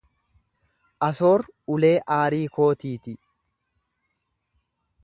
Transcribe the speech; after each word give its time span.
Asoor 1.07 1.45
ulee 1.75 1.93
aarii 2.17 2.43
kootiiti. 2.57 3.15